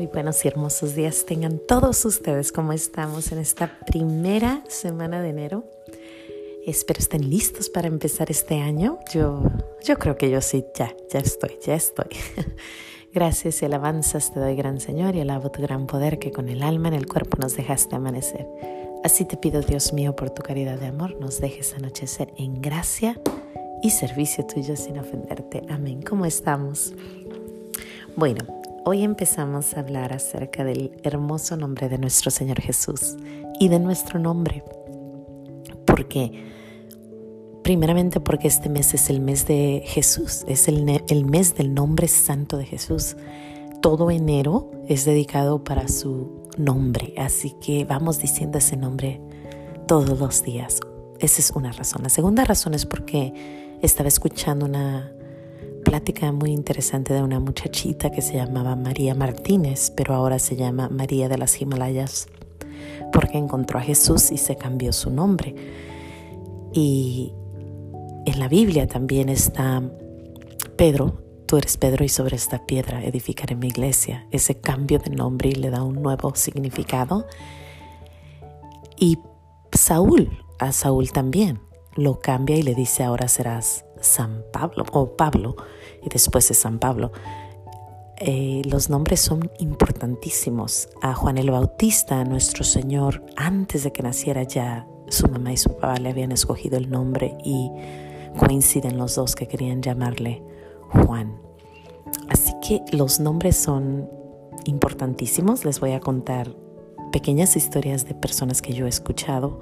[0.00, 5.28] Muy buenos y hermosos días tengan todos ustedes como estamos en esta primera semana de
[5.28, 5.64] enero.
[6.66, 8.98] Espero estén listos para empezar este año.
[9.12, 9.42] Yo,
[9.84, 12.06] yo creo que yo sí, ya, ya estoy, ya estoy.
[13.12, 16.62] Gracias y alabanzas te doy, gran Señor, y alabo tu gran poder que con el
[16.62, 18.48] alma en el cuerpo nos dejaste amanecer.
[19.04, 23.20] Así te pido, Dios mío, por tu caridad de amor, nos dejes anochecer en gracia
[23.82, 25.62] y servicio tuyo sin ofenderte.
[25.68, 26.00] Amén.
[26.00, 26.94] ¿Cómo estamos?
[28.16, 33.16] Bueno, Hoy empezamos a hablar acerca del hermoso nombre de nuestro Señor Jesús
[33.58, 34.64] y de nuestro nombre.
[35.84, 36.32] Porque,
[37.62, 42.08] primeramente porque este mes es el mes de Jesús, es el, el mes del nombre
[42.08, 43.16] santo de Jesús.
[43.82, 49.20] Todo enero es dedicado para su nombre, así que vamos diciendo ese nombre
[49.86, 50.80] todos los días.
[51.18, 52.02] Esa es una razón.
[52.02, 55.12] La segunda razón es porque estaba escuchando una
[55.90, 60.88] plática muy interesante de una muchachita que se llamaba María Martínez, pero ahora se llama
[60.88, 62.28] María de las Himalayas,
[63.12, 65.52] porque encontró a Jesús y se cambió su nombre.
[66.72, 67.32] Y
[68.24, 69.82] en la Biblia también está
[70.76, 74.28] Pedro, tú eres Pedro y sobre esta piedra edificaré mi iglesia.
[74.30, 77.26] Ese cambio de nombre le da un nuevo significado.
[78.96, 79.18] Y
[79.72, 80.30] Saúl,
[80.60, 81.58] a Saúl también,
[81.96, 85.56] lo cambia y le dice ahora serás San Pablo o Pablo
[86.02, 87.12] y después de San Pablo.
[88.22, 90.90] Eh, los nombres son importantísimos.
[91.00, 95.70] A Juan el Bautista, nuestro Señor, antes de que naciera ya su mamá y su
[95.70, 97.70] papá le habían escogido el nombre y
[98.38, 100.42] coinciden los dos que querían llamarle
[100.90, 101.40] Juan.
[102.28, 104.08] Así que los nombres son
[104.66, 105.64] importantísimos.
[105.64, 106.54] Les voy a contar
[107.12, 109.60] pequeñas historias de personas que yo he escuchado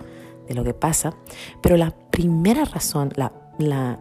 [0.48, 1.14] de lo que pasa,
[1.62, 4.00] pero la primera razón, la, la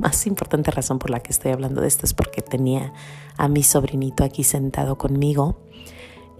[0.00, 2.92] más importante razón por la que estoy hablando de esto es porque tenía
[3.36, 5.56] a mi sobrinito aquí sentado conmigo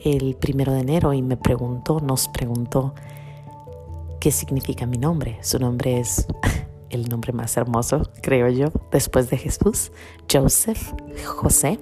[0.04, 2.94] el primero de enero y me preguntó, nos preguntó
[4.20, 5.38] qué significa mi nombre.
[5.42, 6.26] Su nombre es
[6.90, 9.92] el nombre más hermoso, creo yo, después de Jesús,
[10.30, 10.92] Joseph,
[11.24, 11.78] José.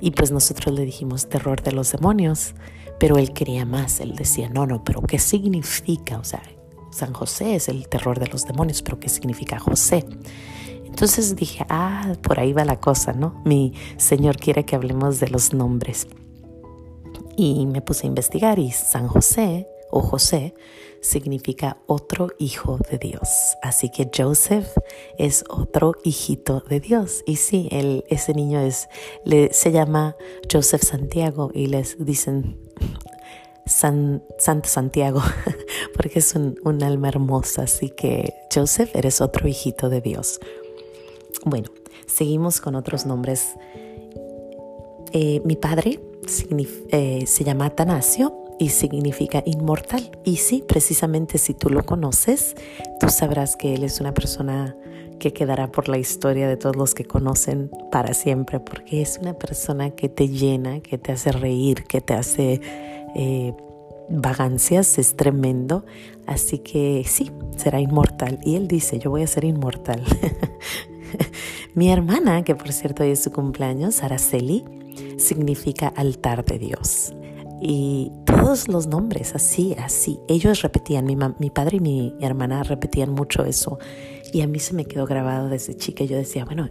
[0.00, 2.54] Y pues nosotros le dijimos terror de los demonios,
[2.98, 6.18] pero él quería más, él decía, no, no, pero ¿qué significa?
[6.18, 6.42] O sea,
[6.90, 10.04] San José es el terror de los demonios, pero ¿qué significa José?
[10.84, 13.40] Entonces dije, ah, por ahí va la cosa, ¿no?
[13.44, 16.08] Mi Señor quiere que hablemos de los nombres.
[17.36, 20.54] Y me puse a investigar y San José o José
[21.00, 23.56] significa otro hijo de Dios.
[23.62, 24.68] Así que Joseph
[25.18, 27.22] es otro hijito de Dios.
[27.26, 27.68] Y sí,
[28.08, 28.88] ese niño es,
[29.24, 30.16] le, se llama
[30.50, 32.58] Joseph Santiago y les dicen
[33.66, 35.22] San, Santo Santiago,
[36.00, 37.64] porque es un, alma hermosa.
[37.64, 40.40] Así que Joseph, eres otro hijito de Dios.
[41.44, 41.68] Bueno,
[42.06, 43.54] seguimos con otros nombres.
[45.12, 46.00] Eh, mi padre
[46.90, 50.10] eh, se llama Atanasio y significa inmortal.
[50.24, 52.56] Y sí, precisamente si tú lo conoces,
[52.98, 54.74] tú sabrás que él es una persona
[55.18, 59.34] que quedará por la historia de todos los que conocen para siempre, porque es una
[59.34, 62.62] persona que te llena, que te hace reír, que te hace
[63.14, 63.52] eh,
[64.10, 65.84] vagancias, es tremendo.
[66.26, 68.38] Así que sí, será inmortal.
[68.44, 70.02] Y él dice, yo voy a ser inmortal.
[71.74, 74.64] Mi hermana, que por cierto hoy es su cumpleaños, Araceli,
[75.16, 77.14] significa altar de Dios.
[77.62, 80.18] Y todos los nombres, así, así.
[80.28, 83.78] Ellos repetían, mi, mi padre y mi hermana repetían mucho eso.
[84.32, 86.04] Y a mí se me quedó grabado desde chica.
[86.04, 86.70] Yo decía, bueno,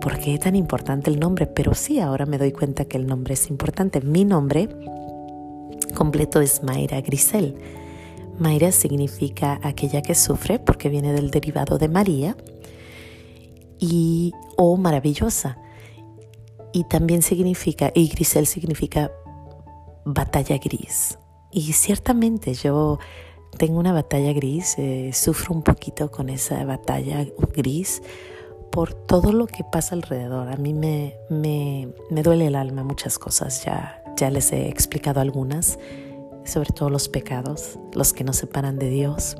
[0.00, 1.46] ¿por qué es tan importante el nombre?
[1.46, 4.00] Pero sí, ahora me doy cuenta que el nombre es importante.
[4.00, 4.68] Mi nombre
[5.92, 7.56] completo es Mayra Grisel.
[8.38, 12.36] Mayra significa aquella que sufre porque viene del derivado de María
[13.78, 15.58] y o maravillosa.
[16.72, 19.12] Y también significa, y Grisel significa
[20.04, 21.18] batalla gris.
[21.50, 22.98] Y ciertamente yo
[23.58, 28.02] tengo una batalla gris, eh, sufro un poquito con esa batalla gris
[28.70, 30.48] por todo lo que pasa alrededor.
[30.48, 35.20] A mí me, me, me duele el alma muchas cosas, ya, ya les he explicado
[35.20, 35.78] algunas,
[36.44, 39.36] sobre todo los pecados, los que nos separan de Dios.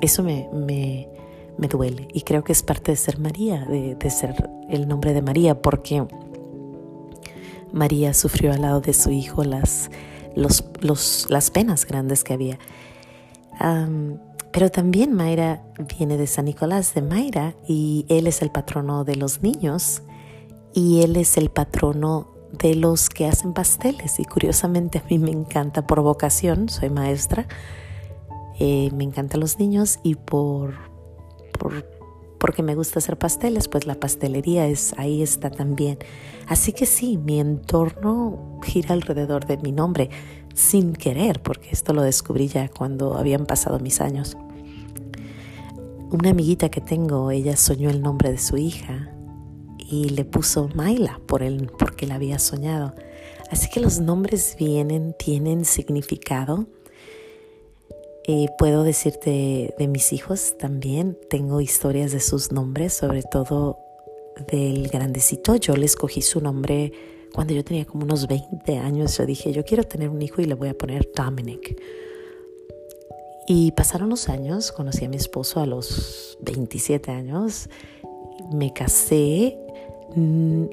[0.00, 1.08] Eso me, me,
[1.58, 5.22] me duele y creo que es parte de ser María, de, ser el nombre de
[5.22, 6.06] María, porque
[7.72, 9.90] María sufrió al lado de su hijo las,
[10.34, 12.58] los, las penas grandes que había.
[14.52, 15.62] pero también Mayra
[15.98, 20.02] viene de San Nicolás de Mayra y él es el patrono de los niños
[20.74, 25.30] y él es el patrono de los que hacen pasteles y curiosamente a mí me
[25.30, 27.46] encanta por vocación, soy maestra,
[28.58, 30.74] eh, me encantan los niños y por,
[31.58, 31.96] por
[32.38, 35.98] porque me gusta hacer pasteles, pues la pastelería es ahí está también.
[36.46, 40.10] Así que sí, mi entorno gira alrededor de mi nombre,
[40.54, 44.36] sin querer, porque esto lo descubrí ya cuando habían pasado mis años.
[46.10, 49.15] Una amiguita que tengo, ella soñó el nombre de su hija
[49.88, 52.94] y le puso Maila por el, porque la había soñado.
[53.50, 56.66] Así que los nombres vienen, tienen significado
[58.28, 63.78] eh, puedo decirte de mis hijos también, tengo historias de sus nombres, sobre todo
[64.52, 65.54] del grandecito.
[65.54, 66.92] Yo le escogí su nombre
[67.32, 69.16] cuando yo tenía como unos 20 años.
[69.16, 71.80] Yo dije, yo quiero tener un hijo y le voy a poner Dominic.
[73.46, 77.68] Y pasaron los años, conocí a mi esposo a los 27 años,
[78.52, 79.56] me casé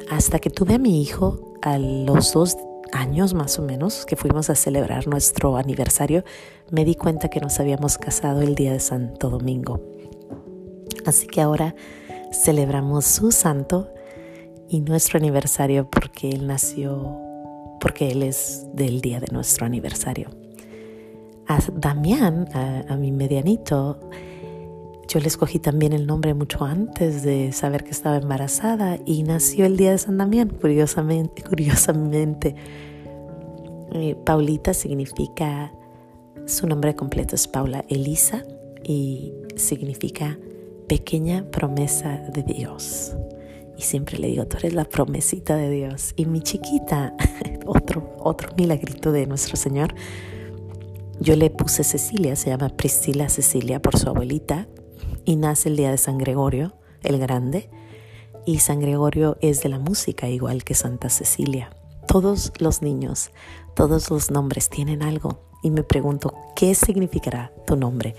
[0.09, 2.57] hasta que tuve a mi hijo a los dos
[2.91, 6.24] años más o menos que fuimos a celebrar nuestro aniversario,
[6.71, 9.81] me di cuenta que nos habíamos casado el día de Santo Domingo.
[11.06, 11.75] Así que ahora
[12.31, 13.89] celebramos su santo
[14.69, 17.18] y nuestro aniversario porque él nació,
[17.79, 20.29] porque él es del día de nuestro aniversario.
[21.47, 24.00] A Damián, a, mi medianito,
[25.13, 29.68] yo le escogí también el nombre mucho antes de saber que estaba embarazada y nació
[29.68, 31.44] el día de San Damián, curiosamente.
[31.48, 32.56] curiosamente.
[33.92, 35.71] Eh, Paulita significa,
[36.48, 38.44] su nombre completo es Paula Elisa
[38.83, 40.39] y significa
[40.88, 43.15] pequeña promesa de Dios.
[43.77, 46.13] Y siempre le digo, tú eres la promesita de Dios.
[46.15, 47.15] Y mi chiquita,
[47.68, 49.94] otro, otro milagrito de nuestro Señor,
[51.19, 54.68] yo le puse Cecilia, se llama Priscila Cecilia por su abuelita,
[55.25, 56.73] y nace el día de San Gregorio,
[57.03, 57.69] el grande,
[58.45, 61.69] y San Gregorio es de la música, igual que Santa Cecilia.
[62.07, 63.31] Todos los niños,
[63.75, 68.15] todos los nombres tienen algo, y me pregunto, ¿qué significará tu nombre?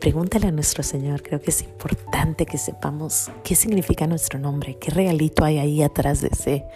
[0.00, 4.90] Pregúntale a nuestro Señor, creo que es importante que sepamos qué significa nuestro nombre, qué
[4.90, 6.66] regalito hay ahí atrás de ese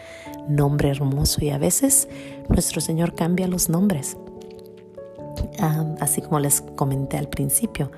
[0.49, 2.09] nombre hermoso y a veces
[2.49, 4.17] nuestro Señor cambia los nombres,
[5.59, 7.91] ah, así como les comenté al principio.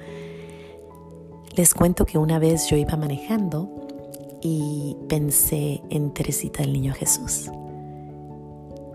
[1.56, 3.88] Les cuento que una vez yo iba manejando
[4.40, 7.50] y pensé en Teresita del Niño Jesús.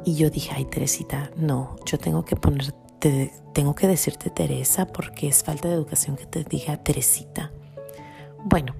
[0.05, 5.27] Y yo dije, ay Teresita, no, yo tengo que ponerte, tengo que decirte Teresa porque
[5.27, 7.51] es falta de educación que te diga Teresita.
[8.43, 8.73] Bueno,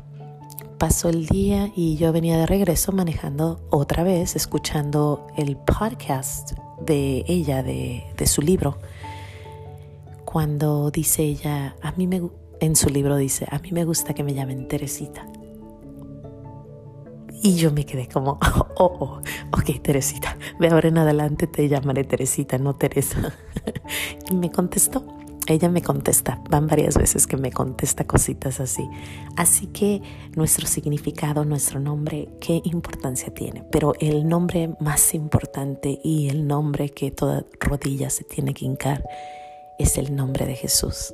[0.78, 7.26] pasó el día y yo venía de regreso manejando otra vez, escuchando el podcast de
[7.28, 8.78] ella, de, de su libro,
[10.24, 12.22] cuando dice ella, a mí me
[12.60, 15.28] en su libro dice, a mí me gusta que me llamen Teresita.
[17.42, 18.40] Y yo me quedé como,
[18.78, 19.22] oh, oh,
[19.52, 23.36] ok, Teresita, de ahora en adelante te llamaré Teresita, no Teresa.
[24.32, 25.06] y me contestó,
[25.48, 28.90] ella me contesta, van varias veces que me contesta cositas así.
[29.36, 30.02] Así que
[30.36, 33.64] nuestro significado, nuestro nombre, qué importancia tiene.
[33.72, 39.04] Pero el nombre más importante y el nombre que toda rodilla se tiene que hincar
[39.78, 41.14] es el nombre de Jesús.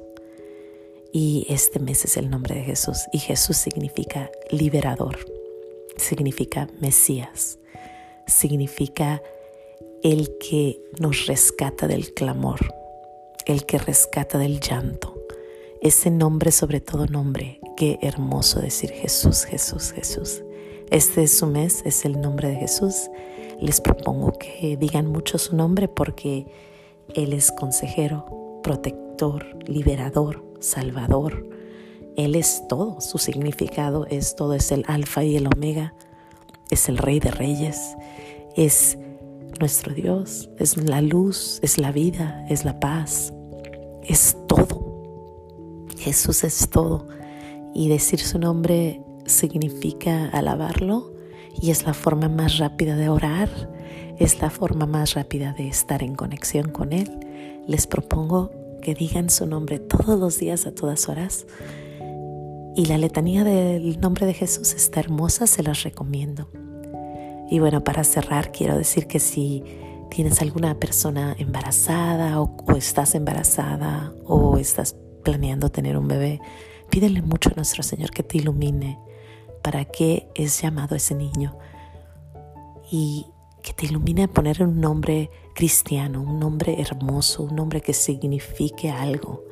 [1.13, 3.07] Y este mes es el nombre de Jesús.
[3.11, 5.17] Y Jesús significa liberador,
[5.97, 7.59] significa Mesías,
[8.27, 9.21] significa
[10.03, 12.73] el que nos rescata del clamor,
[13.45, 15.21] el que rescata del llanto.
[15.81, 20.43] Ese nombre sobre todo nombre, qué hermoso decir Jesús, Jesús, Jesús.
[20.91, 23.09] Este es su mes, es el nombre de Jesús.
[23.59, 26.45] Les propongo que digan mucho su nombre porque
[27.15, 31.49] Él es consejero, protector, liberador, Salvador.
[32.15, 35.93] Él es todo, su significado es todo, es el alfa y el omega,
[36.69, 37.95] es el rey de reyes,
[38.55, 38.97] es
[39.59, 43.33] nuestro Dios, es la luz, es la vida, es la paz,
[44.03, 45.87] es todo.
[45.97, 47.07] Jesús es todo
[47.73, 51.13] y decir su nombre significa alabarlo
[51.61, 53.49] y es la forma más rápida de orar,
[54.17, 57.09] es la forma más rápida de estar en conexión con Él.
[57.67, 58.51] Les propongo
[58.81, 61.45] que digan su nombre todos los días a todas horas.
[62.75, 66.49] Y la letanía del nombre de Jesús está hermosa, se las recomiendo.
[67.49, 69.63] Y bueno, para cerrar, quiero decir que si
[70.09, 76.39] tienes alguna persona embarazada o, estás embarazada o estás planeando tener un bebé,
[76.89, 78.99] pídele mucho a nuestro Señor que te ilumine
[79.61, 81.57] para qué es llamado ese niño
[82.89, 83.25] y
[83.61, 85.29] que te ilumine a poner un nombre
[85.61, 89.43] cristiano, un nombre hermoso, un nombre que signifique algo.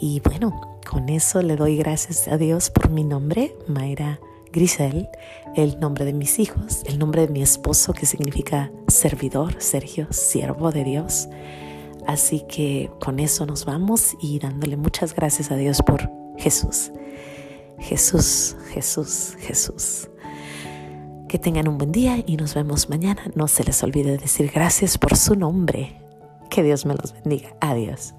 [0.00, 4.20] Y bueno, con eso le doy gracias a Dios por mi nombre, Mayra
[4.52, 5.08] Grisel,
[5.56, 10.70] el nombre de mis hijos, el nombre de mi esposo que significa servidor, Sergio, siervo
[10.70, 11.26] de Dios.
[12.06, 16.08] Así que con eso nos vamos y dándole muchas gracias a Dios por
[16.38, 16.92] Jesús.
[17.80, 20.08] Jesús, Jesús, Jesús.
[21.34, 23.22] Que tengan un buen día y nos vemos mañana.
[23.34, 26.00] No se les olvide decir gracias por su nombre.
[26.48, 27.56] Que Dios me los bendiga.
[27.60, 28.14] Adiós.